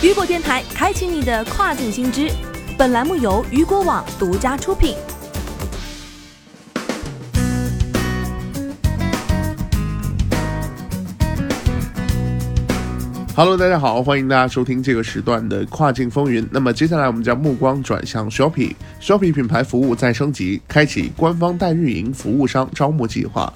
[0.00, 2.30] 雨果电台开启你的跨境新知。
[2.78, 4.94] 本栏目由雨果网独家出品。
[13.34, 16.46] Hello，大家好，欢迎大家收听这个时段的跨境风云。
[16.52, 23.52] 那么接下来我们将目光转向 Shopee，Shopee 品牌服务再升级，开启官方代运营服务商招募计划。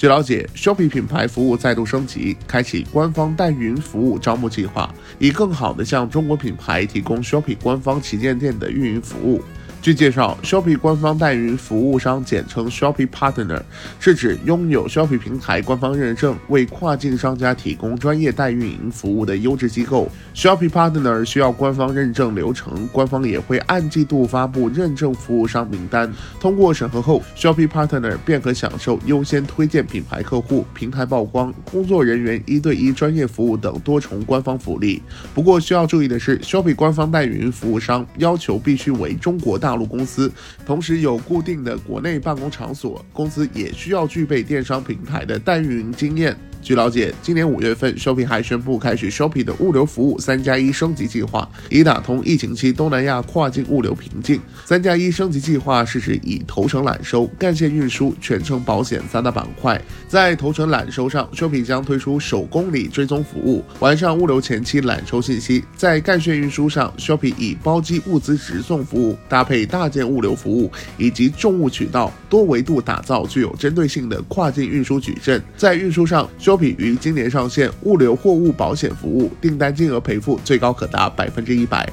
[0.00, 9.42] 据了解，Shopee 品牌服务再度升级，开启官方代运营服务招募计划，以更好地向中国品牌提供 Shopee 官方旗舰店的运营服务。
[9.82, 13.62] 据介绍，Shopee 官方代运营服务商简称 Shopee Partner，
[13.98, 20.06] 是指拥有 Shopee 平台官方认证，为跨境商家提供专业代运营服务的优质机构。
[20.34, 26.12] Shopee Partner 需要官方认证流程，官方也会按季度发布认证服务商名单。
[26.38, 35.00] 通过审核后，Shopee Partner 便可享受优先推荐品牌客户、平台曝光、工作人员一对一专业服务等多重官方福利。
[35.34, 39.69] 不过需要注意的是，Shopee 官方代运营服务商要求必须为中国大。
[39.70, 40.28] 大陆公司，
[40.66, 46.36] 同时有固定的国内办公场所，公司也需要具备电商平台的代运营经验。
[46.62, 54.40] 据了解，今年五月份，Shopee 还宣布开始 Shopee 的物流服务三加一升级计划，以打通疫情期东南亚跨境物流瓶颈。
[54.64, 59.80] 三加一升级计划是指以头程揽收、干线运输、全程保险三大板块。
[60.06, 75.42] 在头程揽收上，Shopee 将推出手公里追踪服务，完善物流前期揽收信息；在干线运输上，Shopee 以包机物资直送服务搭配大件物流服务以及重物渠道，多维度打造具有针对性的跨境运输矩阵。
[75.56, 81.88] 在运输上，Shopee 于今年上线物流货物保险服务，订单金额赔付最高可达百分之一百。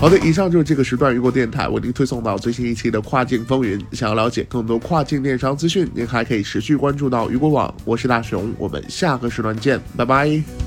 [0.00, 3.78] 好的，以上就是这个时段雨果电台为您推送到最新一期的跨境风云。
[3.92, 7.74] 想要了解更多跨境电商资讯，您还可以持续关注到雨果网。
[7.84, 10.63] 我是大熊，我们下个时段见，拜拜。